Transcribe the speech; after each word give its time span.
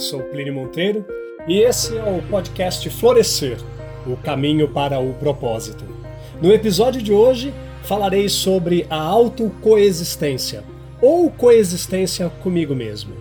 Sou 0.00 0.22
Plínio 0.22 0.54
Monteiro 0.54 1.04
e 1.46 1.58
esse 1.58 1.94
é 1.94 2.02
o 2.02 2.22
podcast 2.30 2.88
Florescer 2.88 3.58
o 4.06 4.16
caminho 4.16 4.66
para 4.66 4.98
o 4.98 5.12
propósito. 5.12 5.84
No 6.40 6.50
episódio 6.50 7.02
de 7.02 7.12
hoje 7.12 7.52
falarei 7.82 8.26
sobre 8.26 8.86
a 8.88 8.96
autocoexistência 8.96 10.64
ou 11.02 11.30
coexistência 11.30 12.30
comigo 12.42 12.74
mesmo. 12.74 13.14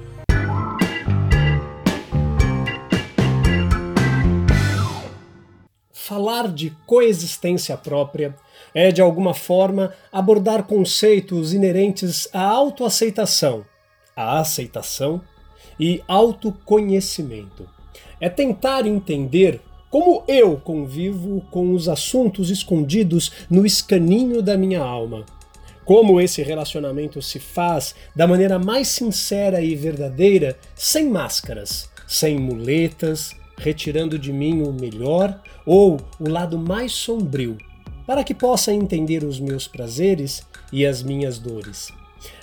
Falar 5.91 6.47
de 6.47 6.71
coexistência 6.87 7.75
própria 7.75 8.33
é, 8.73 8.89
de 8.89 9.01
alguma 9.01 9.33
forma, 9.33 9.93
abordar 10.13 10.63
conceitos 10.63 11.53
inerentes 11.53 12.29
à 12.33 12.41
autoaceitação, 12.41 13.65
à 14.15 14.39
aceitação 14.39 15.21
e 15.79 16.03
autoconhecimento. 16.07 17.67
É 18.19 18.29
tentar 18.29 18.85
entender 18.85 19.61
como 19.89 20.23
eu 20.27 20.57
convivo 20.57 21.41
com 21.49 21.73
os 21.73 21.89
assuntos 21.89 22.49
escondidos 22.49 23.31
no 23.49 23.65
escaninho 23.65 24.41
da 24.41 24.57
minha 24.57 24.81
alma. 24.81 25.25
Como 25.83 26.21
esse 26.21 26.43
relacionamento 26.43 27.21
se 27.21 27.39
faz 27.39 27.95
da 28.15 28.27
maneira 28.27 28.59
mais 28.59 28.89
sincera 28.89 29.61
e 29.61 29.75
verdadeira, 29.75 30.55
sem 30.75 31.09
máscaras, 31.09 31.89
sem 32.07 32.37
muletas, 32.37 33.35
retirando 33.57 34.19
de 34.19 34.31
mim 34.31 34.61
o 34.61 34.71
melhor 34.71 35.41
ou 35.65 35.99
o 36.19 36.29
lado 36.29 36.59
mais 36.59 36.91
sombrio, 36.91 37.57
para 38.05 38.23
que 38.23 38.33
possa 38.33 38.71
entender 38.71 39.23
os 39.23 39.39
meus 39.39 39.67
prazeres 39.67 40.43
e 40.71 40.85
as 40.85 41.01
minhas 41.01 41.39
dores. 41.39 41.89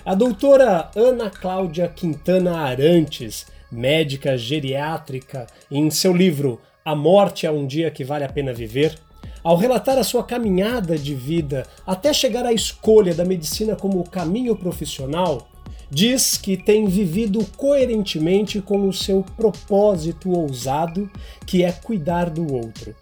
A 0.04 0.14
doutora 0.14 0.90
Ana 0.94 1.30
Cláudia 1.30 1.88
Quintana 1.88 2.58
Arantes, 2.58 3.46
médica 3.70 4.36
geriátrica, 4.36 5.46
em 5.70 5.90
seu 5.90 6.14
livro 6.14 6.60
A 6.84 6.94
Morte 6.94 7.46
é 7.46 7.50
um 7.50 7.66
Dia 7.66 7.90
que 7.90 8.04
Vale 8.04 8.24
a 8.24 8.28
Pena 8.28 8.52
Viver, 8.52 8.96
ao 9.42 9.56
relatar 9.56 9.96
a 9.96 10.04
sua 10.04 10.24
caminhada 10.24 10.98
de 10.98 11.14
vida 11.14 11.66
até 11.86 12.12
chegar 12.12 12.44
à 12.44 12.52
escolha 12.52 13.14
da 13.14 13.24
medicina 13.24 13.76
como 13.76 14.02
caminho 14.08 14.56
profissional, 14.56 15.48
diz 15.90 16.36
que 16.36 16.56
tem 16.56 16.86
vivido 16.86 17.44
coerentemente 17.56 18.60
com 18.60 18.88
o 18.88 18.92
seu 18.92 19.24
propósito 19.36 20.30
ousado, 20.30 21.10
que 21.46 21.62
é 21.62 21.70
cuidar 21.70 22.28
do 22.28 22.52
outro. 22.52 22.94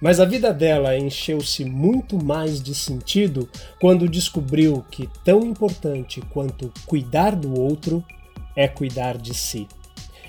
Mas 0.00 0.20
a 0.20 0.24
vida 0.24 0.52
dela 0.52 0.96
encheu-se 0.96 1.64
muito 1.64 2.22
mais 2.22 2.62
de 2.62 2.74
sentido 2.74 3.48
quando 3.80 4.08
descobriu 4.08 4.84
que 4.90 5.08
tão 5.24 5.40
importante 5.40 6.20
quanto 6.32 6.72
cuidar 6.84 7.34
do 7.34 7.58
outro 7.58 8.04
é 8.54 8.68
cuidar 8.68 9.16
de 9.16 9.34
si. 9.34 9.66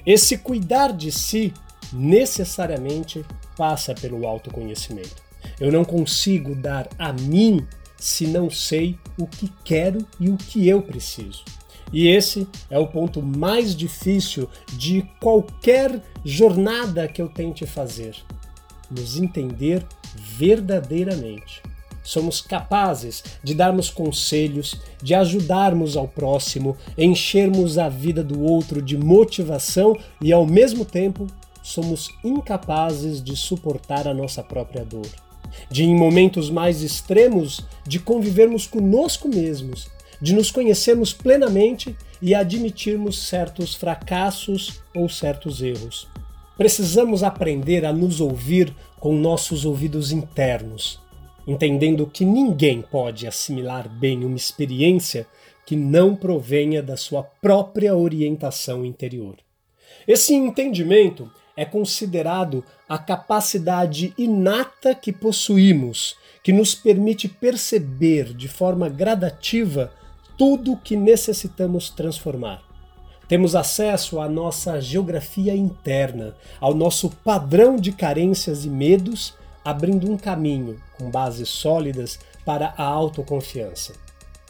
Esse 0.06 0.38
cuidar 0.38 0.94
de 0.94 1.12
si 1.12 1.54
necessariamente 1.92 3.26
passa 3.58 3.94
pelo 3.94 4.26
autoconhecimento. 4.26 5.22
Eu 5.60 5.72
não 5.72 5.84
consigo 5.84 6.56
dar 6.56 6.88
a 6.98 7.12
mim 7.12 7.66
se 7.98 8.28
não 8.28 8.50
sei 8.50 8.98
o 9.18 9.26
que 9.26 9.52
quero 9.64 10.06
e 10.20 10.30
o 10.30 10.38
que 10.38 10.68
eu 10.68 10.82
preciso. 10.82 11.44
E 11.92 12.08
esse 12.08 12.48
é 12.70 12.78
o 12.78 12.88
ponto 12.88 13.22
mais 13.22 13.76
difícil 13.76 14.50
de 14.74 15.04
qualquer 15.22 16.02
jornada 16.24 17.08
que 17.08 17.22
eu 17.22 17.30
tente 17.30 17.66
fazer 17.66 18.16
nos 18.90 19.18
entender 19.18 19.86
verdadeiramente. 20.16 21.62
Somos 22.04 22.40
capazes 22.40 23.22
de 23.44 23.54
darmos 23.54 23.90
conselhos, 23.90 24.80
de 25.04 25.14
ajudarmos 25.14 25.98
ao 25.98 26.08
próximo, 26.08 26.78
enchermos 26.98 27.78
a 27.78 27.90
vida 27.90 28.24
do 28.24 28.42
outro 28.42 28.82
de 28.82 28.98
motivação 28.98 29.98
e, 30.22 30.32
ao 30.32 30.46
mesmo 30.46 30.86
tempo, 30.86 31.28
somos 31.62 32.10
incapazes 32.24 33.22
de 33.22 33.36
suportar 33.36 34.08
a 34.08 34.14
nossa 34.14 34.42
própria 34.42 34.86
dor. 34.86 35.08
De, 35.70 35.84
em 35.84 35.94
momentos 35.94 36.50
mais 36.50 36.82
extremos, 36.82 37.66
de 37.86 38.00
convivermos 38.00 38.66
conosco 38.66 39.28
mesmos, 39.28 39.90
de 40.22 40.34
nos 40.34 40.50
conhecermos 40.50 41.12
plenamente 41.12 41.94
e 42.22 42.34
admitirmos 42.34 43.28
certos 43.28 43.76
fracassos 43.76 44.82
ou 44.96 45.10
certos 45.10 45.62
erros. 45.62 46.08
Precisamos 46.58 47.22
aprender 47.22 47.86
a 47.86 47.94
nos 47.94 48.20
ouvir 48.20 48.74
com 49.00 49.14
nossos 49.16 49.64
ouvidos 49.64 50.12
internos, 50.12 51.00
entendendo 51.46 52.08
que 52.08 52.26
ninguém 52.26 52.82
pode 52.82 53.28
assimilar 53.28 53.88
bem 53.88 54.26
uma 54.26 54.36
experiência 54.36 55.28
que 55.68 55.76
não 55.76 56.16
provenha 56.16 56.82
da 56.82 56.98
sua 56.98 57.22
própria 57.22 57.96
orientação 57.96 58.84
interior. 58.84 59.36
Esse 60.08 60.34
entendimento 60.34 61.30
é 61.56 61.64
considerado 61.64 62.64
a 62.90 62.98
capacidade 62.98 64.14
inata 64.18 64.96
que 64.96 65.14
possuímos, 65.14 66.16
que 66.42 66.52
nos 66.52 66.74
permite 66.74 67.28
perceber 67.28 68.34
de 68.34 68.48
forma 68.48 68.90
gradativa 68.90 69.92
tudo 70.38 70.74
o 70.74 70.78
que 70.78 70.96
necessitamos 70.96 71.90
transformar. 71.90 72.67
Temos 73.28 73.56
acesso 73.56 74.22
à 74.22 74.30
nossa 74.30 74.80
geografia 74.80 75.54
interna, 75.54 76.34
ao 76.62 76.74
nosso 76.74 77.10
padrão 77.10 77.76
de 77.76 77.92
carências 77.92 78.64
e 78.64 78.70
medos, 78.70 79.34
abrindo 79.66 80.10
um 80.10 80.18
caminho 80.18 80.78
com 80.98 81.12
bases 81.12 81.50
sólidas 81.50 82.20
para 82.46 82.74
a 82.78 82.84
autoconfiança. 82.84 83.94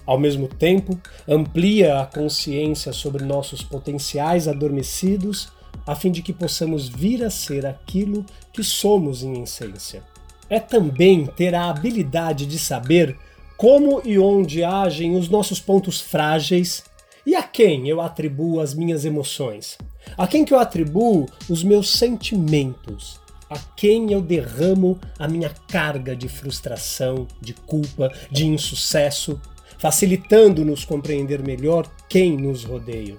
Ao 0.05 0.19
mesmo 0.19 0.47
tempo, 0.47 0.97
amplia 1.27 1.99
a 1.99 2.05
consciência 2.05 2.93
sobre 2.93 3.25
nossos 3.25 3.63
potenciais 3.63 4.47
adormecidos, 4.47 5.49
a 5.85 5.95
fim 5.95 6.11
de 6.11 6.21
que 6.21 6.31
possamos 6.31 6.87
vir 6.87 7.23
a 7.23 7.31
ser 7.31 7.66
aquilo 7.66 8.23
que 8.53 8.63
somos 8.63 9.23
em 9.23 9.41
essência. 9.41 10.03
É 10.49 10.59
também 10.59 11.25
ter 11.25 11.55
a 11.55 11.69
habilidade 11.69 12.45
de 12.45 12.59
saber 12.59 13.17
como 13.57 14.01
e 14.05 14.19
onde 14.19 14.63
agem 14.63 15.17
os 15.17 15.27
nossos 15.27 15.59
pontos 15.59 15.99
frágeis 15.99 16.83
e 17.27 17.35
a 17.35 17.43
quem 17.43 17.89
eu 17.89 17.99
atribuo 17.99 18.61
as 18.61 18.73
minhas 18.73 19.03
emoções? 19.03 19.77
A 20.17 20.25
quem 20.25 20.45
que 20.45 20.53
eu 20.53 20.59
atribuo 20.59 21.27
os 21.49 21.61
meus 21.61 21.89
sentimentos? 21.89 23.19
A 23.49 23.59
quem 23.75 24.13
eu 24.13 24.21
derramo 24.21 24.97
a 25.19 25.27
minha 25.27 25.49
carga 25.67 26.16
de 26.16 26.29
frustração, 26.29 27.27
de 27.41 27.53
culpa, 27.53 28.09
de 28.31 28.47
insucesso, 28.47 29.41
facilitando-nos 29.77 30.85
compreender 30.85 31.43
melhor 31.43 31.91
quem 32.07 32.37
nos 32.37 32.63
rodeia? 32.63 33.17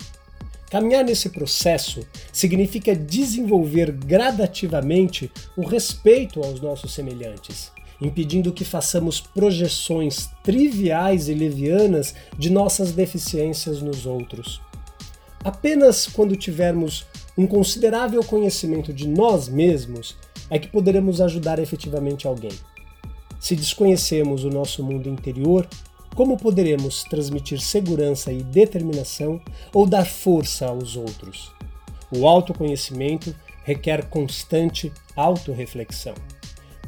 Caminhar 0.70 1.04
nesse 1.04 1.28
processo 1.28 2.00
significa 2.32 2.96
desenvolver 2.96 3.92
gradativamente 3.92 5.30
o 5.54 5.66
respeito 5.66 6.42
aos 6.42 6.62
nossos 6.62 6.94
semelhantes, 6.94 7.70
impedindo 8.00 8.52
que 8.52 8.64
façamos 8.64 9.20
projeções 9.20 10.28
triviais 10.42 11.28
e 11.28 11.34
levianas 11.34 12.14
de 12.38 12.50
nossas 12.50 12.92
deficiências 12.92 13.82
nos 13.82 14.06
outros. 14.06 14.60
Apenas 15.42 16.06
quando 16.06 16.36
tivermos 16.36 17.06
um 17.36 17.46
considerável 17.46 18.22
conhecimento 18.24 18.92
de 18.92 19.06
nós 19.06 19.48
mesmos 19.48 20.16
é 20.50 20.58
que 20.58 20.68
poderemos 20.68 21.20
ajudar 21.20 21.58
efetivamente 21.58 22.26
alguém. 22.26 22.52
Se 23.38 23.54
desconhecemos 23.54 24.44
o 24.44 24.50
nosso 24.50 24.82
mundo 24.82 25.08
interior, 25.08 25.68
como 26.14 26.36
poderemos 26.36 27.04
transmitir 27.04 27.60
segurança 27.60 28.32
e 28.32 28.42
determinação 28.42 29.40
ou 29.72 29.86
dar 29.86 30.04
força 30.04 30.66
aos 30.66 30.96
outros? 30.96 31.52
O 32.10 32.26
autoconhecimento 32.26 33.34
requer 33.62 34.08
constante 34.08 34.92
autorreflexão. 35.14 36.14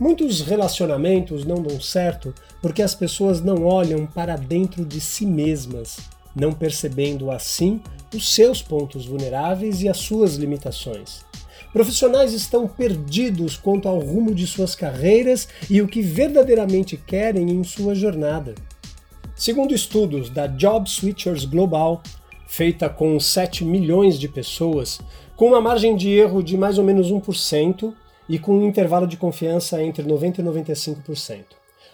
Muitos 0.00 0.40
relacionamentos 0.40 1.44
não 1.44 1.62
dão 1.62 1.78
certo 1.78 2.34
porque 2.62 2.80
as 2.80 2.94
pessoas 2.94 3.42
não 3.42 3.66
olham 3.66 4.06
para 4.06 4.34
dentro 4.34 4.82
de 4.82 4.98
si 4.98 5.26
mesmas, 5.26 5.98
não 6.34 6.54
percebendo 6.54 7.30
assim 7.30 7.82
os 8.14 8.34
seus 8.34 8.62
pontos 8.62 9.04
vulneráveis 9.04 9.82
e 9.82 9.90
as 9.90 9.98
suas 9.98 10.36
limitações. 10.36 11.20
Profissionais 11.70 12.32
estão 12.32 12.66
perdidos 12.66 13.58
quanto 13.58 13.88
ao 13.88 13.98
rumo 13.98 14.34
de 14.34 14.46
suas 14.46 14.74
carreiras 14.74 15.46
e 15.68 15.82
o 15.82 15.86
que 15.86 16.00
verdadeiramente 16.00 16.96
querem 16.96 17.50
em 17.50 17.62
sua 17.62 17.94
jornada. 17.94 18.54
Segundo 19.36 19.74
estudos 19.74 20.30
da 20.30 20.46
Job 20.46 20.88
Switchers 20.88 21.44
Global, 21.44 22.02
feita 22.48 22.88
com 22.88 23.20
7 23.20 23.66
milhões 23.66 24.18
de 24.18 24.28
pessoas, 24.28 24.98
com 25.36 25.48
uma 25.48 25.60
margem 25.60 25.94
de 25.94 26.08
erro 26.08 26.42
de 26.42 26.56
mais 26.56 26.78
ou 26.78 26.84
menos 26.84 27.12
1%, 27.12 27.92
e 28.30 28.38
com 28.38 28.56
um 28.56 28.64
intervalo 28.68 29.08
de 29.08 29.16
confiança 29.16 29.82
entre 29.82 30.04
90% 30.04 30.38
e 30.38 30.42
95%. 30.42 31.44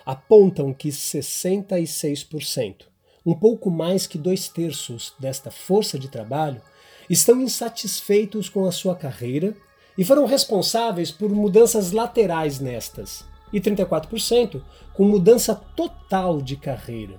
Apontam 0.05 0.71
que 0.71 0.91
66%, 0.91 2.83
um 3.25 3.33
pouco 3.35 3.71
mais 3.71 4.07
que 4.07 4.19
dois 4.19 4.47
terços 4.47 5.15
desta 5.19 5.51
força 5.51 5.99
de 5.99 6.09
trabalho, 6.09 6.61
estão 7.09 7.41
insatisfeitos 7.41 8.51
com 8.51 8.67
a 8.67 8.71
sua 8.71 8.95
carreira 8.95 9.57
e 9.97 10.05
foram 10.05 10.27
responsáveis 10.27 11.11
por 11.11 11.31
mudanças 11.31 11.91
laterais 11.91 12.61
nestas, 12.61 13.25
e 13.51 13.59
34% 13.59 14.61
com 14.93 15.05
mudança 15.05 15.55
total 15.55 16.43
de 16.43 16.57
carreira, 16.57 17.19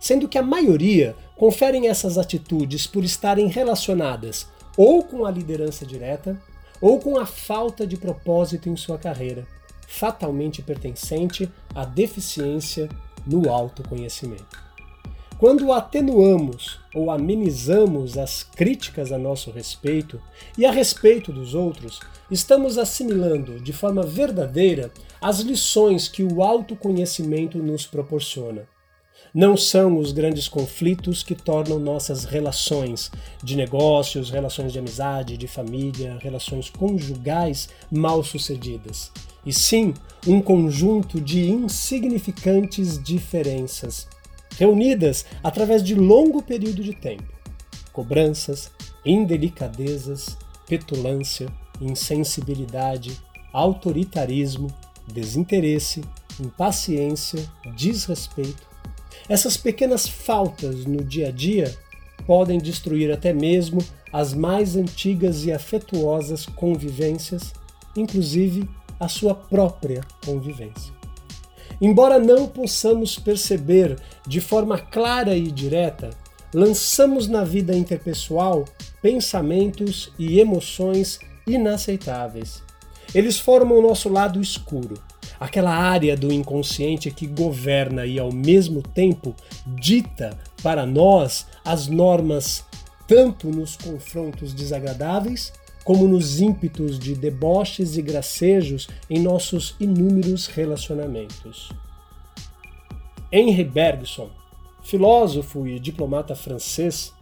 sendo 0.00 0.26
que 0.26 0.38
a 0.38 0.42
maioria 0.42 1.14
conferem 1.36 1.86
essas 1.86 2.18
atitudes 2.18 2.84
por 2.84 3.04
estarem 3.04 3.46
relacionadas 3.46 4.48
ou 4.76 5.04
com 5.04 5.24
a 5.24 5.30
liderança 5.30 5.86
direta, 5.86 6.36
ou 6.80 7.00
com 7.00 7.18
a 7.18 7.26
falta 7.26 7.86
de 7.86 7.96
propósito 7.96 8.68
em 8.68 8.76
sua 8.76 8.98
carreira, 8.98 9.46
fatalmente 9.86 10.62
pertencente 10.62 11.50
à 11.74 11.84
deficiência 11.84 12.88
no 13.26 13.50
autoconhecimento. 13.50 14.66
Quando 15.38 15.70
atenuamos 15.70 16.78
ou 16.94 17.10
amenizamos 17.10 18.16
as 18.16 18.42
críticas 18.42 19.12
a 19.12 19.18
nosso 19.18 19.50
respeito 19.50 20.18
e 20.56 20.64
a 20.64 20.70
respeito 20.70 21.30
dos 21.30 21.54
outros, 21.54 22.00
estamos 22.30 22.78
assimilando 22.78 23.60
de 23.60 23.72
forma 23.72 24.02
verdadeira 24.02 24.90
as 25.20 25.40
lições 25.40 26.08
que 26.08 26.22
o 26.22 26.42
autoconhecimento 26.42 27.58
nos 27.58 27.86
proporciona. 27.86 28.66
Não 29.36 29.54
são 29.54 29.98
os 29.98 30.12
grandes 30.12 30.48
conflitos 30.48 31.22
que 31.22 31.34
tornam 31.34 31.78
nossas 31.78 32.24
relações 32.24 33.10
de 33.44 33.54
negócios, 33.54 34.30
relações 34.30 34.72
de 34.72 34.78
amizade, 34.78 35.36
de 35.36 35.46
família, 35.46 36.16
relações 36.22 36.70
conjugais 36.70 37.68
mal 37.90 38.24
sucedidas, 38.24 39.12
e 39.44 39.52
sim 39.52 39.92
um 40.26 40.40
conjunto 40.40 41.20
de 41.20 41.50
insignificantes 41.50 42.98
diferenças 42.98 44.08
reunidas 44.58 45.26
através 45.44 45.82
de 45.82 45.94
longo 45.94 46.42
período 46.42 46.82
de 46.82 46.94
tempo. 46.94 47.30
Cobranças, 47.92 48.70
indelicadezas, 49.04 50.34
petulância, 50.66 51.46
insensibilidade, 51.78 53.20
autoritarismo, 53.52 54.68
desinteresse, 55.06 56.02
impaciência, 56.40 57.46
desrespeito. 57.76 58.75
Essas 59.28 59.56
pequenas 59.56 60.08
faltas 60.08 60.84
no 60.86 61.02
dia 61.02 61.28
a 61.28 61.30
dia 61.30 61.74
podem 62.26 62.58
destruir 62.58 63.10
até 63.12 63.32
mesmo 63.32 63.78
as 64.12 64.32
mais 64.32 64.76
antigas 64.76 65.44
e 65.44 65.52
afetuosas 65.52 66.46
convivências, 66.46 67.52
inclusive 67.96 68.68
a 68.98 69.08
sua 69.08 69.34
própria 69.34 70.00
convivência. 70.24 70.94
Embora 71.80 72.18
não 72.18 72.46
possamos 72.48 73.18
perceber 73.18 73.98
de 74.26 74.40
forma 74.40 74.78
clara 74.78 75.36
e 75.36 75.50
direta, 75.50 76.10
lançamos 76.54 77.28
na 77.28 77.44
vida 77.44 77.76
interpessoal 77.76 78.64
pensamentos 79.02 80.12
e 80.18 80.40
emoções 80.40 81.18
inaceitáveis. 81.46 82.62
Eles 83.14 83.38
formam 83.38 83.78
o 83.78 83.82
nosso 83.82 84.08
lado 84.08 84.40
escuro, 84.40 84.94
aquela 85.38 85.74
área 85.74 86.16
do 86.16 86.32
inconsciente 86.32 87.10
que 87.10 87.26
governa 87.26 88.06
e 88.06 88.18
ao 88.18 88.32
mesmo 88.32 88.82
tempo 88.82 89.34
dita 89.66 90.38
para 90.62 90.86
nós 90.86 91.46
as 91.64 91.86
normas 91.86 92.64
tanto 93.06 93.48
nos 93.48 93.76
confrontos 93.76 94.52
desagradáveis 94.52 95.52
como 95.84 96.08
nos 96.08 96.40
ímpetos 96.40 96.98
de 96.98 97.14
deboches 97.14 97.96
e 97.96 98.02
gracejos 98.02 98.88
em 99.08 99.20
nossos 99.20 99.76
inúmeros 99.78 100.48
relacionamentos. 100.48 101.70
Henri 103.30 103.62
Bergson, 103.62 104.28
filósofo 104.82 105.66
e 105.66 105.78
diplomata 105.78 106.34
francês, 106.34 107.12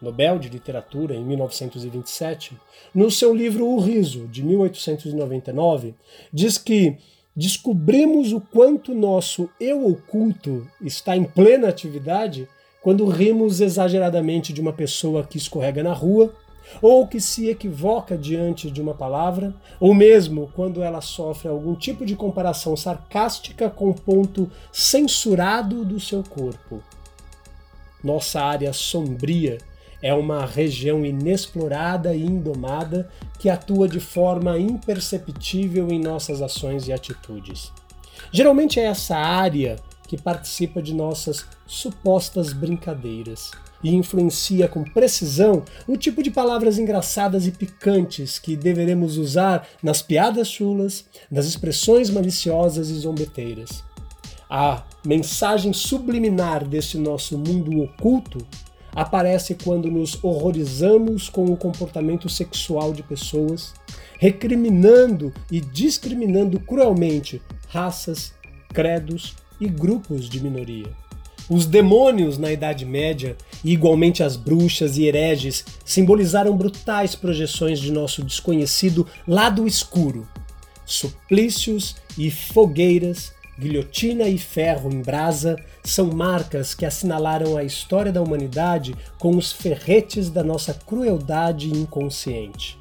Nobel 0.00 0.38
de 0.38 0.48
Literatura 0.48 1.14
em 1.14 1.24
1927, 1.24 2.56
no 2.94 3.10
seu 3.10 3.34
livro 3.34 3.66
O 3.66 3.78
Riso, 3.78 4.26
de 4.26 4.42
1899, 4.42 5.94
diz 6.32 6.56
que 6.56 6.96
descobrimos 7.34 8.32
o 8.32 8.40
quanto 8.40 8.94
nosso 8.94 9.48
eu 9.60 9.86
oculto 9.86 10.66
está 10.80 11.16
em 11.16 11.24
plena 11.24 11.68
atividade 11.68 12.48
quando 12.82 13.06
rimos 13.06 13.60
exageradamente 13.60 14.52
de 14.52 14.60
uma 14.60 14.72
pessoa 14.72 15.22
que 15.22 15.38
escorrega 15.38 15.82
na 15.82 15.92
rua 15.92 16.34
ou 16.80 17.06
que 17.06 17.20
se 17.20 17.48
equivoca 17.48 18.16
diante 18.16 18.70
de 18.70 18.80
uma 18.80 18.94
palavra, 18.94 19.54
ou 19.78 19.94
mesmo 19.94 20.50
quando 20.54 20.82
ela 20.82 21.00
sofre 21.00 21.48
algum 21.48 21.74
tipo 21.74 22.04
de 22.04 22.14
comparação 22.14 22.76
sarcástica 22.76 23.68
com 23.68 23.90
o 23.90 23.94
ponto 23.94 24.50
censurado 24.70 25.84
do 25.84 25.98
seu 25.98 26.22
corpo. 26.22 26.82
Nossa 28.02 28.40
área 28.40 28.72
sombria 28.72 29.58
é 30.02 30.14
uma 30.14 30.46
região 30.46 31.04
inexplorada 31.04 32.14
e 32.14 32.24
indomada 32.24 33.08
que 33.38 33.48
atua 33.48 33.88
de 33.88 34.00
forma 34.00 34.58
imperceptível 34.58 35.88
em 35.90 36.00
nossas 36.00 36.42
ações 36.42 36.88
e 36.88 36.92
atitudes. 36.92 37.72
Geralmente 38.32 38.78
é 38.78 38.84
essa 38.84 39.16
área 39.16 39.76
que 40.06 40.20
participa 40.20 40.82
de 40.82 40.92
nossas 40.92 41.46
supostas 41.66 42.52
brincadeiras 42.52 43.50
e 43.82 43.94
influencia 43.94 44.68
com 44.68 44.84
precisão 44.84 45.64
o 45.86 45.96
tipo 45.96 46.22
de 46.22 46.30
palavras 46.30 46.78
engraçadas 46.78 47.46
e 47.46 47.52
picantes 47.52 48.38
que 48.38 48.56
deveremos 48.56 49.16
usar 49.16 49.66
nas 49.82 50.02
piadas 50.02 50.48
chulas, 50.48 51.04
nas 51.30 51.46
expressões 51.46 52.10
maliciosas 52.10 52.90
e 52.90 52.94
zombeteiras. 52.94 53.82
A 54.48 54.82
mensagem 55.06 55.72
subliminar 55.72 56.66
deste 56.66 56.98
nosso 56.98 57.38
mundo 57.38 57.80
oculto 57.80 58.44
aparece 58.94 59.54
quando 59.54 59.90
nos 59.90 60.18
horrorizamos 60.22 61.28
com 61.28 61.46
o 61.46 61.56
comportamento 61.56 62.28
sexual 62.28 62.92
de 62.92 63.02
pessoas, 63.02 63.74
recriminando 64.18 65.32
e 65.50 65.60
discriminando 65.60 66.58
cruelmente 66.60 67.40
raças, 67.68 68.34
credos 68.68 69.34
e 69.60 69.68
grupos 69.68 70.28
de 70.28 70.42
minoria. 70.42 70.90
Os 71.48 71.66
demônios 71.66 72.38
na 72.38 72.52
Idade 72.52 72.84
Média, 72.86 73.36
e 73.64 73.72
igualmente 73.72 74.22
as 74.22 74.36
bruxas 74.36 74.96
e 74.96 75.06
hereges, 75.06 75.64
simbolizaram 75.84 76.56
brutais 76.56 77.16
projeções 77.16 77.80
de 77.80 77.90
nosso 77.90 78.22
desconhecido 78.22 79.04
lado 79.26 79.66
escuro. 79.66 80.28
Suplícios 80.86 81.96
e 82.16 82.30
fogueiras, 82.30 83.32
guilhotina 83.60 84.26
e 84.26 84.38
ferro 84.38 84.90
em 84.90 85.02
brasa 85.02 85.56
são 85.84 86.06
marcas 86.06 86.74
que 86.74 86.86
assinalaram 86.86 87.58
a 87.58 87.62
história 87.62 88.10
da 88.10 88.22
humanidade 88.22 88.96
com 89.18 89.36
os 89.36 89.52
ferretes 89.52 90.30
da 90.30 90.42
nossa 90.42 90.72
crueldade 90.72 91.70
inconsciente. 91.70 92.78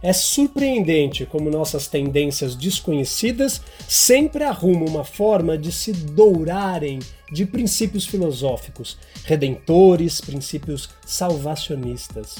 É 0.00 0.12
surpreendente 0.12 1.26
como 1.26 1.50
nossas 1.50 1.88
tendências 1.88 2.54
desconhecidas 2.54 3.60
sempre 3.88 4.44
arrumam 4.44 4.86
uma 4.86 5.04
forma 5.04 5.58
de 5.58 5.72
se 5.72 5.92
dourarem 5.92 7.00
de 7.32 7.44
princípios 7.44 8.06
filosóficos, 8.06 8.96
redentores, 9.24 10.20
princípios 10.20 10.88
salvacionistas. 11.04 12.36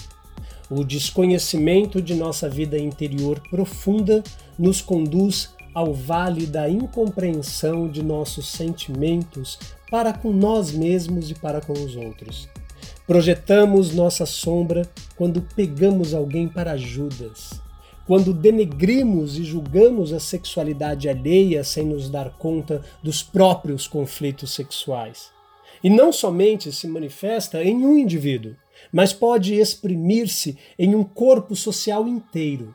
O 0.70 0.84
desconhecimento 0.84 2.00
de 2.00 2.14
nossa 2.14 2.48
vida 2.48 2.78
interior 2.78 3.42
profunda 3.50 4.22
nos 4.56 4.80
conduz 4.80 5.50
ao 5.74 5.92
vale 5.94 6.46
da 6.46 6.68
incompreensão 6.68 7.88
de 7.88 8.02
nossos 8.02 8.48
sentimentos 8.48 9.58
para 9.90 10.12
com 10.12 10.32
nós 10.32 10.72
mesmos 10.72 11.30
e 11.30 11.34
para 11.34 11.60
com 11.60 11.72
os 11.72 11.96
outros. 11.96 12.48
Projetamos 13.06 13.92
nossa 13.92 14.24
sombra 14.24 14.88
quando 15.16 15.42
pegamos 15.54 16.14
alguém 16.14 16.48
para 16.48 16.76
Judas, 16.76 17.60
quando 18.06 18.32
denegrimos 18.32 19.36
e 19.38 19.44
julgamos 19.44 20.12
a 20.12 20.20
sexualidade 20.20 21.08
alheia 21.08 21.62
sem 21.64 21.84
nos 21.84 22.08
dar 22.08 22.30
conta 22.38 22.82
dos 23.02 23.22
próprios 23.22 23.86
conflitos 23.86 24.54
sexuais. 24.54 25.30
E 25.82 25.88
não 25.88 26.12
somente 26.12 26.72
se 26.72 26.86
manifesta 26.86 27.62
em 27.64 27.84
um 27.84 27.96
indivíduo, 27.96 28.54
mas 28.92 29.12
pode 29.12 29.54
exprimir-se 29.54 30.56
em 30.78 30.94
um 30.94 31.04
corpo 31.04 31.56
social 31.56 32.06
inteiro. 32.06 32.74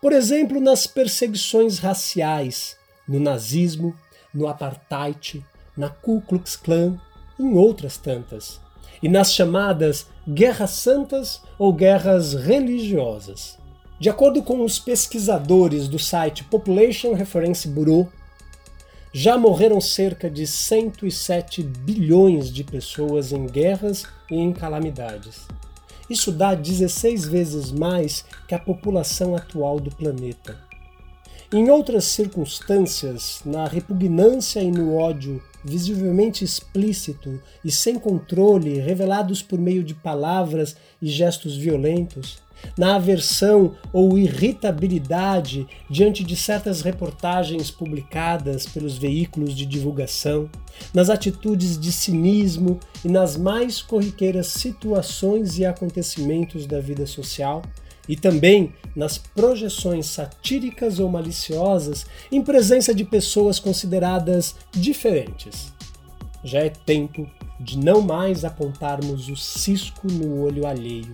Por 0.00 0.12
exemplo, 0.12 0.60
nas 0.60 0.86
perseguições 0.86 1.78
raciais, 1.78 2.76
no 3.06 3.18
nazismo, 3.18 3.94
no 4.32 4.46
apartheid, 4.46 5.44
na 5.76 5.88
Ku 5.88 6.20
Klux 6.20 6.56
Klan, 6.56 6.98
em 7.38 7.56
outras 7.56 7.96
tantas 7.96 8.60
e 9.02 9.08
nas 9.08 9.32
chamadas 9.32 10.06
guerras 10.26 10.70
santas 10.70 11.40
ou 11.58 11.72
guerras 11.72 12.34
religiosas. 12.34 13.58
De 13.98 14.08
acordo 14.08 14.42
com 14.42 14.64
os 14.64 14.78
pesquisadores 14.78 15.88
do 15.88 15.98
site 15.98 16.44
Population 16.44 17.14
Reference 17.14 17.66
Bureau, 17.66 18.08
já 19.12 19.38
morreram 19.38 19.80
cerca 19.80 20.30
de 20.30 20.46
107 20.46 21.62
bilhões 21.62 22.52
de 22.52 22.62
pessoas 22.62 23.32
em 23.32 23.46
guerras 23.46 24.04
e 24.30 24.36
em 24.36 24.52
calamidades. 24.52 25.48
Isso 26.08 26.32
dá 26.32 26.54
16 26.54 27.26
vezes 27.26 27.70
mais 27.70 28.24
que 28.46 28.54
a 28.54 28.58
população 28.58 29.36
atual 29.36 29.78
do 29.78 29.90
planeta. 29.90 30.56
Em 31.52 31.70
outras 31.70 32.04
circunstâncias, 32.04 33.40
na 33.44 33.66
repugnância 33.66 34.60
e 34.60 34.70
no 34.70 34.96
ódio 34.96 35.42
visivelmente 35.68 36.44
explícito 36.44 37.40
e 37.64 37.70
sem 37.70 37.98
controle, 37.98 38.78
revelados 38.78 39.42
por 39.42 39.58
meio 39.58 39.84
de 39.84 39.94
palavras 39.94 40.76
e 41.00 41.08
gestos 41.08 41.56
violentos, 41.56 42.38
na 42.76 42.96
aversão 42.96 43.76
ou 43.92 44.18
irritabilidade 44.18 45.66
diante 45.88 46.24
de 46.24 46.36
certas 46.36 46.80
reportagens 46.80 47.70
publicadas 47.70 48.66
pelos 48.66 48.96
veículos 48.96 49.54
de 49.54 49.64
divulgação, 49.64 50.50
nas 50.92 51.10
atitudes 51.10 51.78
de 51.78 51.92
cinismo 51.92 52.78
e 53.04 53.08
nas 53.08 53.36
mais 53.36 53.82
corriqueiras 53.82 54.48
situações 54.48 55.58
e 55.58 55.64
acontecimentos 55.64 56.66
da 56.66 56.80
vida 56.80 57.06
social, 57.06 57.62
e 58.08 58.16
também 58.16 58.72
nas 58.96 59.18
projeções 59.18 60.06
satíricas 60.06 60.98
ou 60.98 61.08
maliciosas 61.08 62.06
em 62.32 62.42
presença 62.42 62.94
de 62.94 63.04
pessoas 63.04 63.60
consideradas 63.60 64.56
diferentes. 64.72 65.72
Já 66.42 66.60
é 66.60 66.70
tempo 66.70 67.28
de 67.60 67.76
não 67.78 68.00
mais 68.00 68.44
apontarmos 68.44 69.28
o 69.28 69.36
cisco 69.36 70.10
no 70.10 70.42
olho 70.42 70.66
alheio. 70.66 71.12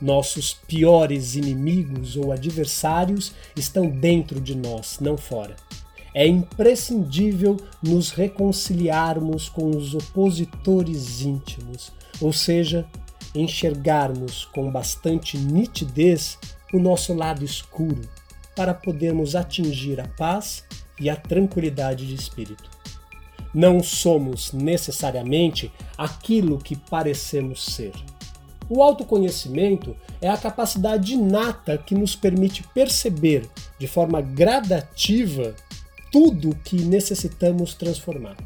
Nossos 0.00 0.54
piores 0.54 1.36
inimigos 1.36 2.16
ou 2.16 2.32
adversários 2.32 3.32
estão 3.54 3.88
dentro 3.88 4.40
de 4.40 4.56
nós, 4.56 4.98
não 5.00 5.16
fora. 5.16 5.54
É 6.12 6.26
imprescindível 6.26 7.56
nos 7.82 8.10
reconciliarmos 8.10 9.48
com 9.48 9.70
os 9.70 9.94
opositores 9.94 11.20
íntimos, 11.20 11.92
ou 12.20 12.32
seja, 12.32 12.86
enxergarmos 13.34 14.44
com 14.46 14.70
bastante 14.70 15.38
nitidez 15.38 16.38
o 16.72 16.78
nosso 16.78 17.14
lado 17.14 17.44
escuro, 17.44 18.02
para 18.54 18.74
podermos 18.74 19.34
atingir 19.34 20.00
a 20.00 20.08
paz 20.08 20.64
e 20.98 21.08
a 21.08 21.16
tranquilidade 21.16 22.06
de 22.06 22.14
espírito. 22.14 22.70
Não 23.52 23.82
somos 23.82 24.52
necessariamente 24.52 25.72
aquilo 25.96 26.58
que 26.58 26.76
parecemos 26.76 27.64
ser. 27.64 27.92
O 28.68 28.82
autoconhecimento 28.82 29.96
é 30.20 30.28
a 30.28 30.36
capacidade 30.36 31.14
inata 31.14 31.76
que 31.76 31.94
nos 31.94 32.14
permite 32.14 32.62
perceber 32.72 33.48
de 33.78 33.88
forma 33.88 34.20
gradativa 34.20 35.56
tudo 36.12 36.50
o 36.50 36.54
que 36.54 36.76
necessitamos 36.76 37.74
transformar. 37.74 38.36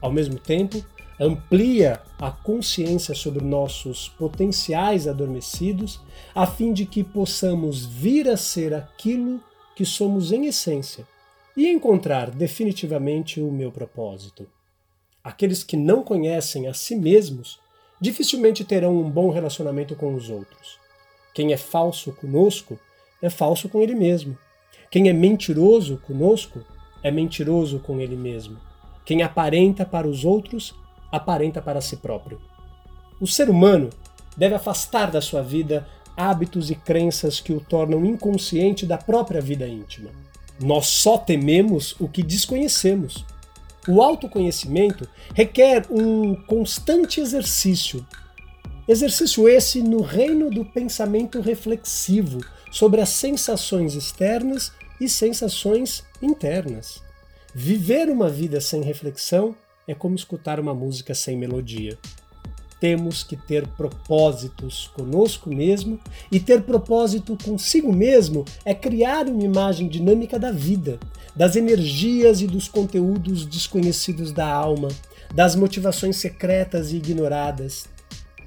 Ao 0.00 0.12
mesmo 0.12 0.38
tempo, 0.38 0.84
amplia 1.22 2.02
a 2.18 2.30
consciência 2.30 3.14
sobre 3.14 3.44
nossos 3.44 4.08
potenciais 4.08 5.06
adormecidos, 5.06 6.00
a 6.34 6.46
fim 6.46 6.72
de 6.72 6.84
que 6.84 7.04
possamos 7.04 7.86
vir 7.86 8.28
a 8.28 8.36
ser 8.36 8.74
aquilo 8.74 9.40
que 9.76 9.84
somos 9.84 10.32
em 10.32 10.46
essência 10.46 11.06
e 11.56 11.68
encontrar 11.68 12.30
definitivamente 12.30 13.40
o 13.40 13.52
meu 13.52 13.70
propósito. 13.70 14.48
Aqueles 15.22 15.62
que 15.62 15.76
não 15.76 16.02
conhecem 16.02 16.66
a 16.66 16.74
si 16.74 16.96
mesmos 16.96 17.60
dificilmente 18.00 18.64
terão 18.64 18.98
um 18.98 19.08
bom 19.08 19.30
relacionamento 19.30 19.94
com 19.94 20.14
os 20.14 20.28
outros. 20.28 20.78
Quem 21.32 21.52
é 21.52 21.56
falso 21.56 22.12
conosco 22.12 22.76
é 23.22 23.30
falso 23.30 23.68
com 23.68 23.80
ele 23.80 23.94
mesmo. 23.94 24.36
Quem 24.90 25.08
é 25.08 25.12
mentiroso 25.12 25.98
conosco 25.98 26.64
é 27.00 27.12
mentiroso 27.12 27.78
com 27.78 28.00
ele 28.00 28.16
mesmo. 28.16 28.58
Quem 29.04 29.22
aparenta 29.22 29.84
para 29.84 30.08
os 30.08 30.24
outros 30.24 30.74
aparenta 31.12 31.60
para 31.60 31.82
si 31.82 31.96
próprio. 31.96 32.40
O 33.20 33.26
ser 33.26 33.48
humano 33.48 33.90
deve 34.36 34.54
afastar 34.54 35.10
da 35.10 35.20
sua 35.20 35.42
vida 35.42 35.86
hábitos 36.16 36.70
e 36.70 36.74
crenças 36.74 37.38
que 37.38 37.52
o 37.52 37.60
tornam 37.60 38.04
inconsciente 38.04 38.86
da 38.86 38.98
própria 38.98 39.40
vida 39.40 39.68
íntima. 39.68 40.10
Nós 40.60 40.86
só 40.86 41.18
tememos 41.18 41.94
o 42.00 42.08
que 42.08 42.22
desconhecemos. 42.22 43.24
O 43.88 44.00
autoconhecimento 44.00 45.08
requer 45.34 45.86
um 45.90 46.34
constante 46.34 47.20
exercício. 47.20 48.06
Exercício 48.86 49.48
esse 49.48 49.82
no 49.82 50.02
reino 50.02 50.50
do 50.50 50.64
pensamento 50.64 51.40
reflexivo 51.40 52.40
sobre 52.70 53.00
as 53.00 53.08
sensações 53.10 53.94
externas 53.94 54.72
e 55.00 55.08
sensações 55.08 56.04
internas. 56.20 57.02
Viver 57.54 58.08
uma 58.08 58.28
vida 58.28 58.60
sem 58.60 58.82
reflexão 58.82 59.54
é 59.86 59.94
como 59.94 60.14
escutar 60.14 60.60
uma 60.60 60.74
música 60.74 61.14
sem 61.14 61.36
melodia. 61.36 61.98
Temos 62.80 63.22
que 63.22 63.36
ter 63.36 63.66
propósitos 63.68 64.90
conosco 64.94 65.48
mesmo, 65.48 66.00
e 66.30 66.40
ter 66.40 66.62
propósito 66.62 67.38
consigo 67.44 67.92
mesmo 67.92 68.44
é 68.64 68.74
criar 68.74 69.26
uma 69.28 69.44
imagem 69.44 69.88
dinâmica 69.88 70.38
da 70.38 70.50
vida, 70.50 70.98
das 71.34 71.54
energias 71.54 72.40
e 72.40 72.46
dos 72.46 72.68
conteúdos 72.68 73.46
desconhecidos 73.46 74.32
da 74.32 74.46
alma, 74.46 74.88
das 75.32 75.54
motivações 75.54 76.16
secretas 76.16 76.92
e 76.92 76.96
ignoradas. 76.96 77.86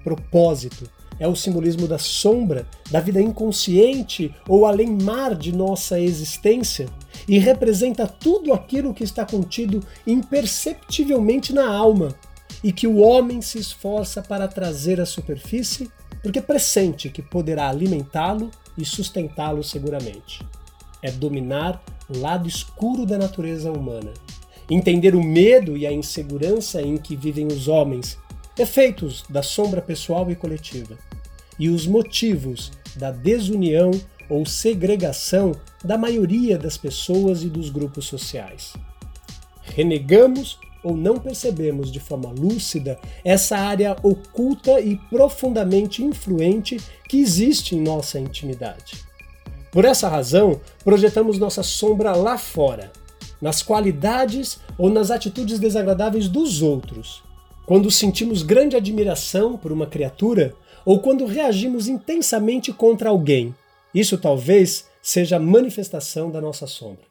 Propósito 0.04 0.90
é 1.18 1.28
o 1.28 1.36
simbolismo 1.36 1.88
da 1.88 1.98
sombra, 1.98 2.68
da 2.92 3.00
vida 3.00 3.22
inconsciente 3.22 4.36
ou 4.48 4.66
além-mar 4.66 5.34
de 5.34 5.54
nossa 5.54 6.00
existência 6.00 6.88
e 7.28 7.40
representa 7.40 8.08
tudo 8.08 8.54
aquilo 8.54 8.94
que 8.94 9.04
está 9.04 9.26
contido 9.26 9.84
imperceptivelmente 10.06 11.54
na 11.54 11.68
alma 11.68 12.16
e 12.64 12.72
que 12.72 12.88
o 12.88 12.98
homem 12.98 13.42
se 13.42 13.60
esforça 13.60 14.22
para 14.22 14.48
trazer 14.48 15.00
à 15.00 15.06
superfície 15.06 15.90
porque 16.22 16.42
pressente 16.42 17.10
que 17.10 17.22
poderá 17.22 17.70
alimentá-lo 17.70 18.50
e 18.76 18.84
sustentá-lo 18.84 19.64
seguramente. 19.64 20.42
É 21.02 21.12
dominar 21.12 21.84
o 22.10 22.18
lado 22.18 22.48
escuro 22.48 23.06
da 23.06 23.18
natureza 23.18 23.72
humana, 23.72 24.12
entender 24.70 25.16
o 25.16 25.24
medo 25.24 25.78
e 25.78 25.86
a 25.86 25.92
insegurança 25.92 26.82
em 26.82 26.98
que 26.98 27.16
vivem 27.16 27.46
os 27.46 27.68
homens 27.68 28.18
efeitos 28.58 29.24
da 29.30 29.44
sombra 29.44 29.82
pessoal 29.82 30.32
e 30.32 30.36
coletiva, 30.36 30.98
e 31.60 31.70
os 31.70 31.86
motivos 31.86 32.72
da 32.96 33.12
desunião 33.12 33.92
ou 34.30 34.46
segregação 34.46 35.54
da 35.84 35.98
maioria 35.98 36.58
das 36.58 36.78
pessoas 36.78 37.44
e 37.44 37.48
dos 37.48 37.70
grupos 37.70 38.06
sociais. 38.06 38.74
Renegamos 39.62 40.60
ou 40.84 40.96
não 40.96 41.18
percebemos 41.18 41.92
de 41.92 42.00
forma 42.00 42.30
lúcida 42.30 43.00
essa 43.24 43.58
área 43.58 43.96
oculta 44.04 44.80
e 44.80 44.98
profundamente 45.10 46.04
influente 46.04 46.78
que 47.10 47.18
existe 47.18 47.76
em 47.76 47.82
nossa 47.82 48.20
intimidade. 48.20 49.04
Por 49.72 49.84
essa 49.84 50.08
razão, 50.08 50.62
projetamos 50.84 51.40
nossa 51.40 51.64
sombra 51.64 52.16
lá 52.16 52.38
fora, 52.38 52.92
nas 53.42 53.62
qualidades 53.62 54.60
ou 54.78 54.90
nas 54.90 55.12
atitudes 55.12 55.60
desagradáveis 55.60 56.30
dos 56.30 56.62
outros, 56.62 57.24
quando 57.66 57.90
sentimos 57.90 58.44
grande 58.44 58.76
admiração 58.76 59.58
por 59.58 59.72
uma 59.72 59.88
criatura 59.88 60.54
ou 60.86 61.00
quando 61.00 61.26
reagimos 61.26 61.88
intensamente 61.88 62.72
contra 62.72 63.10
alguém. 63.10 63.54
Isso 63.96 64.18
talvez 64.18 64.88
seja 65.02 65.38
a 65.38 65.40
manifestação 65.40 66.30
da 66.30 66.42
nossa 66.42 66.68
sombra. 66.68 67.06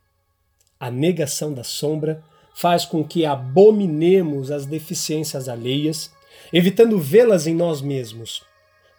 A 0.79 0.91
negação 0.91 1.55
da 1.55 1.65
sombra 1.65 2.23
faz 2.55 2.85
com 2.85 3.03
que 3.03 3.25
abominemos 3.25 4.51
as 4.51 4.67
deficiências 4.67 5.49
alheias, 5.49 6.11
evitando 6.53 6.99
vê-las 6.99 7.47
em 7.47 7.55
nós 7.55 7.81
mesmos. 7.81 8.43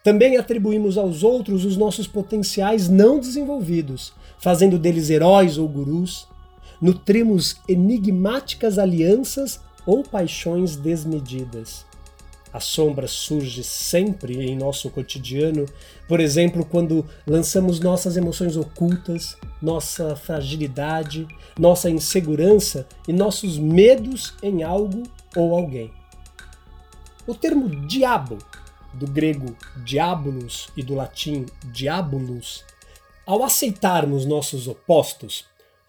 Também 0.03 0.35
atribuímos 0.35 0.97
aos 0.97 1.21
outros 1.21 1.63
os 1.63 1.77
nossos 1.77 2.07
potenciais 2.07 2.89
não 2.89 3.19
desenvolvidos, 3.19 4.13
fazendo 4.39 4.79
deles 4.79 5.11
heróis 5.11 5.59
ou 5.59 5.67
gurus. 5.67 6.27
Nutrimos 6.81 7.57
enigmáticas 7.69 8.79
alianças 8.79 9.59
ou 9.85 10.01
paixões 10.01 10.75
desmedidas. 10.75 11.85
A 12.55 12.62
sombra 12.62 13.05
surge 13.05 13.65
sempre 13.65 14.50
em 14.50 14.55
nosso 14.55 14.89
cotidiano, 14.89 15.65
por 16.07 16.21
exemplo, 16.21 16.63
quando 16.63 17.05
lançamos 17.27 17.81
nossas 17.81 18.15
emoções 18.15 18.55
ocultas, 18.55 19.35
nossa 19.62 20.15
fragilidade, 20.15 21.27
nossa 21.59 21.89
insegurança 21.89 22.88
e 23.09 23.12
nossos 23.12 23.57
medos 23.57 24.35
em 24.41 24.63
algo 24.63 25.03
ou 25.35 25.53
alguém. 25.53 25.91
O 27.27 27.35
termo 27.35 27.85
diabo, 27.85 28.38
do 28.93 29.05
grego 29.05 29.53
diabolos 29.83 30.69
e 30.77 30.81
do 30.81 30.95
latim 30.95 31.47
diabolus, 31.74 32.63
ao 33.25 33.43
aceitarmos 33.43 34.25
nossos 34.25 34.65
opostos, 34.65 35.43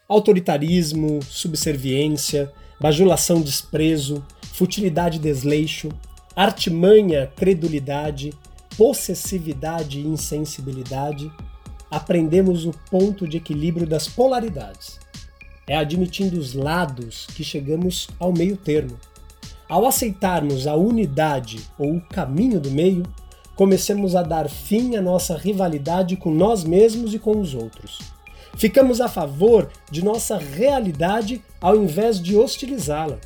autoritarismo, 0.09 1.23
subserviência, 1.23 2.53
bajulação, 2.81 3.41
desprezo, 3.41 4.27
futilidade, 4.53 5.21
desleixo, 5.21 5.91
artimanha, 6.37 7.33
credulidade, 7.35 8.35
possessividade 8.77 10.01
e 10.01 10.07
insensibilidade, 10.07 11.33
aprendemos 11.91 12.67
o 12.67 12.73
ponto 12.91 13.27
de 13.27 13.39
equilíbrio 13.39 13.87
das 13.87 14.07
polaridades. 14.07 15.01
É 15.67 15.75
admitindo 15.75 16.39
os 16.39 16.53
lados 16.53 17.27
que 17.35 17.43
chegamos 17.43 18.09
ao 18.21 18.35
meio 18.35 18.55
termo. 18.55 18.99
Ao 19.67 19.87
aceitarmos 19.87 20.67
a 20.67 20.77
unidade 20.77 21.59
ou 21.79 21.97
o 21.97 22.01
caminho 22.03 22.61
do 22.61 22.71
meio, 22.71 23.03
comecemos 23.57 24.15
a 24.15 24.23
dar 24.23 24.51
fim 24.51 24.95
à 24.95 25.01
nossa 25.01 25.35
rivalidade 25.39 26.17
com 26.17 26.31
nós 26.31 26.63
mesmos 26.63 27.15
e 27.15 27.19
com 27.19 27.41
os 27.41 27.55
outros. 27.55 27.99
Ficamos 28.57 29.01
a 29.01 29.09
favor 29.09 29.71
de 29.91 30.05
nossa 30.05 30.37
realidade 30.37 31.43
ao 31.61 31.77
invés 31.77 32.21
de 32.21 32.37
hostilizá-la. 32.37 33.19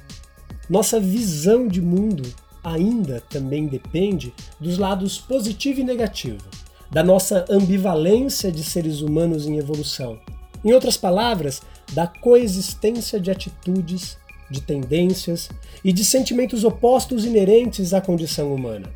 Nossa 0.69 1.01
visão 1.01 1.67
de 1.67 1.83
mundo 1.83 2.23
ainda 2.63 3.23
também 3.29 3.67
depende 3.67 4.33
dos 4.59 4.79
lados 4.79 5.19
positivo 5.19 5.81
e 5.81 5.85
negativo, 5.85 6.45
da 6.91 7.03
nossa 7.03 7.45
ambivalência 7.49 8.51
de 8.51 8.63
seres 8.63 9.01
humanos 9.01 9.47
em 9.47 9.57
evolução. 9.57 10.19
Em 10.65 10.73
outras 10.73 10.97
palavras, 10.97 11.63
da 11.93 12.07
coexistência 12.07 13.19
de 13.19 13.31
atitudes, 13.31 14.19
de 14.51 14.61
tendências 14.61 15.49
e 15.85 15.93
de 15.93 16.05
sentimentos 16.05 16.65
opostos 16.65 17.25
inerentes 17.25 17.95
à 17.95 18.01
condição 18.01 18.53
humana. 18.53 18.91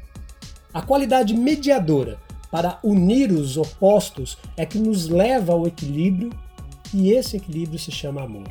A 0.73 0.83
qualidade 0.83 1.35
mediadora 1.35 2.19
para 2.51 2.79
unir 2.83 3.33
os 3.33 3.57
opostos 3.57 4.37
é 4.57 4.67
que 4.67 4.79
nos 4.79 5.09
leva 5.09 5.53
ao 5.53 5.67
equilíbrio 5.67 6.31
e 6.93 7.11
esse 7.13 7.37
equilíbrio 7.37 7.79
se 7.79 7.91
chama 7.91 8.23
amor. 8.23 8.49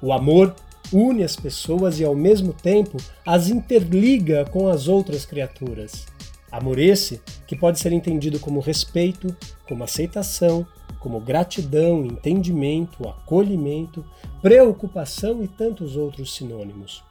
O 0.00 0.12
amor 0.12 0.54
une 0.92 1.22
as 1.22 1.34
pessoas 1.34 1.98
e 1.98 2.04
ao 2.04 2.14
mesmo 2.14 2.52
tempo 2.52 2.98
as 3.26 3.48
interliga 3.48 4.44
com 4.44 4.68
as 4.68 4.88
outras 4.88 5.24
criaturas. 5.24 6.06
Amor 6.50 6.78
esse 6.78 7.20
que 7.46 7.56
pode 7.56 7.78
ser 7.80 7.92
entendido 7.92 8.38
como 8.38 8.60
respeito, 8.60 9.34
como 9.66 9.84
aceitação, 9.84 10.66
como 11.00 11.18
gratidão, 11.18 12.04
entendimento, 12.04 13.08
acolhimento, 13.08 14.04
preocupação 14.42 15.42
e 15.42 15.48
tantos 15.48 15.96
outros 15.96 16.34
sinônimos. 16.34 17.02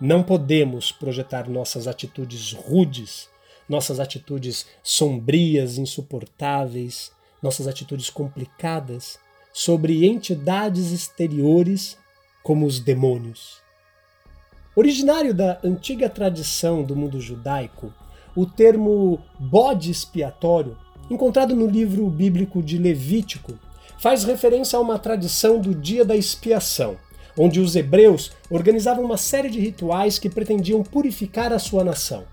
Não 0.00 0.22
podemos 0.22 0.90
projetar 0.90 1.48
nossas 1.48 1.86
atitudes 1.86 2.52
rudes, 2.52 3.28
nossas 3.68 4.00
atitudes 4.00 4.66
sombrias, 4.82 5.76
insuportáveis, 5.76 7.12
nossas 7.42 7.68
atitudes 7.68 8.08
complicadas 8.08 9.18
sobre 9.52 10.06
entidades 10.06 10.90
exteriores 10.90 11.99
como 12.42 12.66
os 12.66 12.80
demônios. 12.80 13.58
Originário 14.74 15.34
da 15.34 15.58
antiga 15.64 16.08
tradição 16.08 16.82
do 16.82 16.94
mundo 16.94 17.20
judaico, 17.20 17.92
o 18.36 18.46
termo 18.46 19.20
bode 19.38 19.90
expiatório, 19.90 20.76
encontrado 21.10 21.56
no 21.56 21.66
livro 21.66 22.08
bíblico 22.08 22.62
de 22.62 22.78
Levítico, 22.78 23.58
faz 23.98 24.24
referência 24.24 24.78
a 24.78 24.80
uma 24.80 24.98
tradição 24.98 25.60
do 25.60 25.74
dia 25.74 26.04
da 26.04 26.16
expiação, 26.16 26.96
onde 27.36 27.60
os 27.60 27.76
hebreus 27.76 28.32
organizavam 28.48 29.04
uma 29.04 29.16
série 29.16 29.50
de 29.50 29.60
rituais 29.60 30.18
que 30.18 30.30
pretendiam 30.30 30.82
purificar 30.82 31.52
a 31.52 31.58
sua 31.58 31.84
nação. 31.84 32.24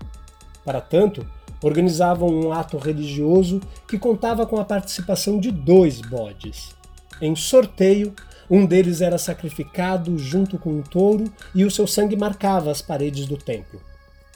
Para 0.64 0.80
tanto, 0.80 1.26
organizavam 1.62 2.28
um 2.28 2.52
ato 2.52 2.78
religioso 2.78 3.60
que 3.86 3.98
contava 3.98 4.46
com 4.46 4.58
a 4.58 4.64
participação 4.64 5.40
de 5.40 5.50
dois 5.50 6.00
bodes. 6.00 6.74
Em 7.20 7.34
sorteio, 7.34 8.14
um 8.50 8.64
deles 8.64 9.00
era 9.00 9.18
sacrificado 9.18 10.18
junto 10.18 10.58
com 10.58 10.70
um 10.70 10.82
touro 10.82 11.24
e 11.54 11.64
o 11.64 11.70
seu 11.70 11.86
sangue 11.86 12.16
marcava 12.16 12.70
as 12.70 12.80
paredes 12.80 13.26
do 13.26 13.36
templo. 13.36 13.80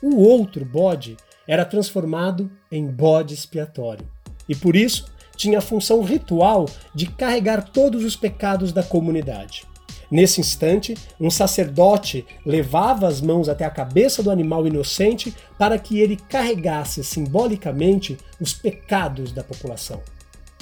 O 0.02 0.16
outro 0.16 0.64
bode 0.64 1.16
era 1.46 1.64
transformado 1.64 2.50
em 2.70 2.86
bode 2.86 3.34
expiatório 3.34 4.06
e 4.48 4.54
por 4.54 4.76
isso 4.76 5.06
tinha 5.36 5.58
a 5.58 5.62
função 5.62 6.02
ritual 6.02 6.68
de 6.94 7.06
carregar 7.06 7.70
todos 7.70 8.04
os 8.04 8.16
pecados 8.16 8.72
da 8.72 8.82
comunidade. 8.82 9.64
Nesse 10.10 10.42
instante, 10.42 10.94
um 11.18 11.30
sacerdote 11.30 12.26
levava 12.44 13.08
as 13.08 13.22
mãos 13.22 13.48
até 13.48 13.64
a 13.64 13.70
cabeça 13.70 14.22
do 14.22 14.30
animal 14.30 14.66
inocente 14.66 15.34
para 15.58 15.78
que 15.78 15.98
ele 15.98 16.16
carregasse 16.28 17.02
simbolicamente 17.02 18.18
os 18.38 18.52
pecados 18.52 19.32
da 19.32 19.42
população. 19.42 20.02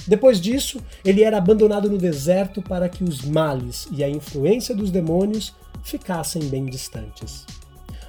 Depois 0.06 0.40
disso, 0.40 0.80
ele 1.04 1.22
era 1.22 1.38
abandonado 1.38 1.88
no 1.88 1.98
deserto 1.98 2.62
para 2.62 2.88
que 2.88 3.04
os 3.04 3.22
males 3.22 3.86
e 3.92 4.02
a 4.02 4.08
influência 4.08 4.74
dos 4.74 4.90
demônios 4.90 5.54
ficassem 5.82 6.42
bem 6.44 6.66
distantes. 6.66 7.44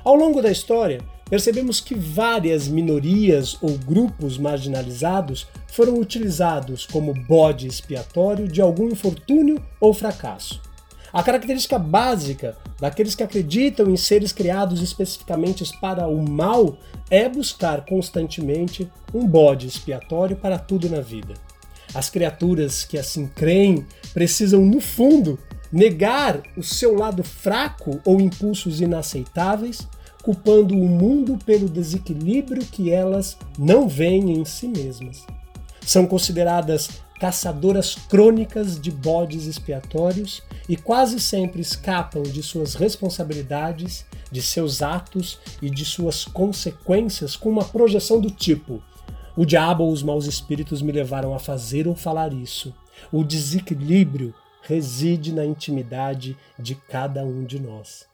Ao 0.03 0.15
longo 0.15 0.41
da 0.41 0.51
história, 0.51 0.99
percebemos 1.29 1.79
que 1.79 1.95
várias 1.95 2.67
minorias 2.67 3.57
ou 3.61 3.77
grupos 3.77 4.37
marginalizados 4.37 5.47
foram 5.67 5.97
utilizados 5.99 6.85
como 6.85 7.13
bode 7.13 7.67
expiatório 7.67 8.47
de 8.47 8.61
algum 8.61 8.89
infortúnio 8.89 9.63
ou 9.79 9.93
fracasso. 9.93 10.61
A 11.13 11.21
característica 11.21 11.77
básica 11.77 12.57
daqueles 12.79 13.15
que 13.15 13.23
acreditam 13.23 13.89
em 13.89 13.97
seres 13.97 14.31
criados 14.31 14.81
especificamente 14.81 15.69
para 15.79 16.07
o 16.07 16.27
mal 16.27 16.77
é 17.09 17.27
buscar 17.29 17.85
constantemente 17.85 18.89
um 19.13 19.27
bode 19.27 19.67
expiatório 19.67 20.37
para 20.37 20.57
tudo 20.57 20.89
na 20.89 21.01
vida. 21.01 21.33
As 21.93 22.09
criaturas 22.09 22.83
que 22.83 22.97
assim 22.97 23.27
creem 23.27 23.85
precisam, 24.13 24.65
no 24.65 24.79
fundo, 24.79 25.37
negar 25.71 26.41
o 26.57 26.63
seu 26.63 26.95
lado 26.95 27.23
fraco 27.23 27.99
ou 28.05 28.19
impulsos 28.19 28.81
inaceitáveis, 28.81 29.87
culpando 30.23 30.75
o 30.75 30.87
mundo 30.87 31.37
pelo 31.45 31.67
desequilíbrio 31.67 32.65
que 32.65 32.91
elas 32.91 33.37
não 33.57 33.87
veem 33.87 34.31
em 34.31 34.45
si 34.45 34.67
mesmas. 34.67 35.25
São 35.85 36.05
consideradas 36.05 36.89
caçadoras 37.19 37.95
crônicas 38.09 38.79
de 38.79 38.89
bodes 38.89 39.45
expiatórios 39.45 40.41
e 40.67 40.75
quase 40.75 41.19
sempre 41.19 41.61
escapam 41.61 42.23
de 42.23 42.41
suas 42.41 42.73
responsabilidades, 42.73 44.05
de 44.31 44.41
seus 44.41 44.81
atos 44.81 45.39
e 45.61 45.69
de 45.69 45.85
suas 45.85 46.25
consequências 46.25 47.35
com 47.35 47.49
uma 47.49 47.63
projeção 47.63 48.19
do 48.19 48.31
tipo: 48.31 48.81
o 49.35 49.45
diabo 49.45 49.83
ou 49.83 49.91
os 49.91 50.03
maus 50.03 50.25
espíritos 50.25 50.81
me 50.81 50.91
levaram 50.91 51.33
a 51.33 51.39
fazer 51.39 51.87
ou 51.87 51.95
falar 51.95 52.33
isso. 52.33 52.73
O 53.11 53.23
desequilíbrio 53.23 54.33
reside 54.61 55.33
na 55.33 55.45
intimidade 55.45 56.37
de 56.57 56.75
cada 56.75 57.23
um 57.23 57.43
de 57.43 57.59
nós. 57.59 58.05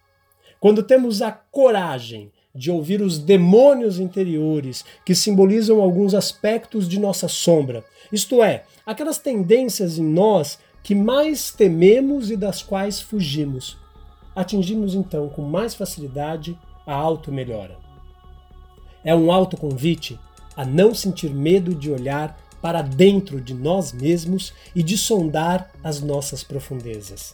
Quando 0.59 0.81
temos 0.83 1.21
a 1.21 1.31
coragem 1.31 2.31
de 2.53 2.71
ouvir 2.71 3.01
os 3.01 3.19
demônios 3.19 3.99
interiores 3.99 4.83
que 5.05 5.13
simbolizam 5.13 5.81
alguns 5.81 6.15
aspectos 6.15 6.87
de 6.87 6.99
nossa 6.99 7.27
sombra, 7.27 7.83
isto 8.11 8.43
é, 8.43 8.63
aquelas 8.85 9.19
tendências 9.19 9.99
em 9.99 10.03
nós 10.03 10.57
que 10.81 10.95
mais 10.95 11.51
tememos 11.51 12.31
e 12.31 12.37
das 12.37 12.63
quais 12.63 13.01
fugimos, 13.01 13.77
atingimos 14.35 14.95
então 14.95 15.27
com 15.29 15.41
mais 15.41 15.75
facilidade 15.75 16.57
a 16.85 16.93
auto-melhora. 16.93 17.77
É 19.03 19.13
um 19.13 19.31
autoconvite 19.31 20.19
a 20.57 20.65
não 20.65 20.93
sentir 20.93 21.29
medo 21.29 21.73
de 21.73 21.91
olhar 21.91 22.37
para 22.61 22.81
dentro 22.81 23.39
de 23.39 23.53
nós 23.53 23.93
mesmos 23.93 24.51
e 24.75 24.81
de 24.81 24.97
sondar 24.97 25.71
as 25.83 26.01
nossas 26.01 26.43
profundezas. 26.43 27.33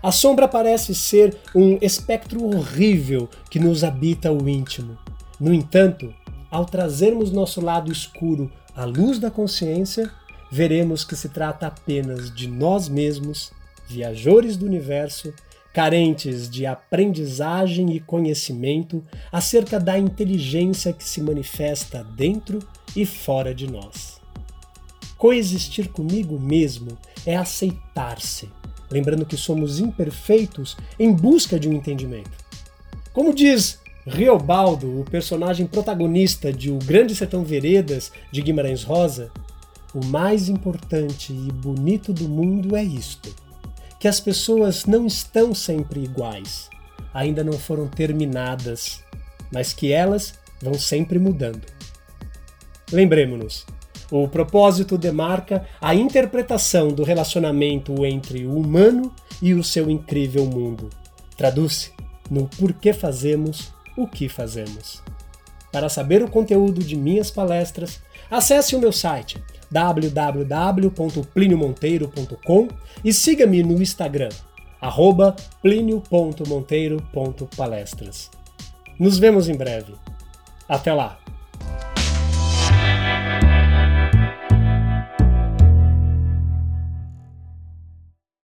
A 0.00 0.12
sombra 0.12 0.46
parece 0.46 0.94
ser 0.94 1.36
um 1.54 1.76
espectro 1.82 2.44
horrível 2.44 3.28
que 3.50 3.58
nos 3.58 3.82
habita 3.82 4.30
o 4.30 4.48
íntimo. 4.48 4.96
No 5.40 5.52
entanto, 5.52 6.14
ao 6.50 6.64
trazermos 6.64 7.32
nosso 7.32 7.60
lado 7.60 7.90
escuro 7.90 8.52
à 8.76 8.84
luz 8.84 9.18
da 9.18 9.30
consciência, 9.30 10.10
veremos 10.52 11.04
que 11.04 11.16
se 11.16 11.28
trata 11.28 11.66
apenas 11.66 12.32
de 12.32 12.46
nós 12.46 12.88
mesmos, 12.88 13.50
viajores 13.88 14.56
do 14.56 14.66
universo, 14.66 15.32
carentes 15.74 16.48
de 16.48 16.64
aprendizagem 16.64 17.90
e 17.96 17.98
conhecimento 17.98 19.04
acerca 19.32 19.80
da 19.80 19.98
inteligência 19.98 20.92
que 20.92 21.02
se 21.02 21.20
manifesta 21.20 22.04
dentro 22.16 22.60
e 22.94 23.04
fora 23.04 23.52
de 23.52 23.68
nós. 23.68 24.20
Coexistir 25.18 25.88
comigo 25.88 26.38
mesmo 26.38 26.96
é 27.26 27.34
aceitar-se, 27.34 28.48
lembrando 28.88 29.26
que 29.26 29.36
somos 29.36 29.80
imperfeitos 29.80 30.76
em 30.96 31.12
busca 31.12 31.58
de 31.58 31.68
um 31.68 31.72
entendimento. 31.72 32.30
Como 33.12 33.34
diz 33.34 33.80
Riobaldo, 34.06 35.00
o 35.00 35.04
personagem 35.04 35.66
protagonista 35.66 36.52
de 36.52 36.70
O 36.70 36.78
Grande 36.78 37.16
Sertão 37.16 37.42
Veredas 37.42 38.12
de 38.30 38.42
Guimarães 38.42 38.84
Rosa, 38.84 39.32
o 39.92 40.04
mais 40.04 40.48
importante 40.48 41.32
e 41.32 41.50
bonito 41.50 42.12
do 42.12 42.28
mundo 42.28 42.76
é 42.76 42.84
isto 42.84 43.43
que 44.04 44.08
as 44.08 44.20
pessoas 44.20 44.84
não 44.84 45.06
estão 45.06 45.54
sempre 45.54 46.04
iguais, 46.04 46.68
ainda 47.14 47.42
não 47.42 47.54
foram 47.54 47.88
terminadas, 47.88 49.02
mas 49.50 49.72
que 49.72 49.92
elas 49.92 50.34
vão 50.60 50.74
sempre 50.74 51.18
mudando. 51.18 51.62
Lembremos-nos, 52.92 53.64
o 54.10 54.28
propósito 54.28 54.98
demarca 54.98 55.66
a 55.80 55.94
interpretação 55.94 56.88
do 56.88 57.02
relacionamento 57.02 58.04
entre 58.04 58.44
o 58.44 58.58
humano 58.58 59.10
e 59.40 59.54
o 59.54 59.64
seu 59.64 59.88
incrível 59.88 60.44
mundo. 60.44 60.90
Traduz-se 61.34 61.90
no 62.30 62.46
porquê 62.46 62.92
fazemos 62.92 63.72
o 63.96 64.06
que 64.06 64.28
fazemos. 64.28 65.02
Para 65.72 65.88
saber 65.88 66.22
o 66.22 66.30
conteúdo 66.30 66.84
de 66.84 66.94
minhas 66.94 67.30
palestras, 67.30 68.02
acesse 68.30 68.76
o 68.76 68.80
meu 68.80 68.92
site 68.92 69.42
www.pliniomonteiro.com 69.70 72.68
e 73.04 73.12
siga-me 73.12 73.62
no 73.62 73.80
Instagram, 73.80 74.30
arroba 74.80 75.36
plinio.monteiro.palestras. 75.62 78.32
Nos 78.98 79.16
vemos 79.18 79.48
em 79.48 79.56
breve. 79.56 79.94
Até 80.68 80.92
lá! 80.92 81.23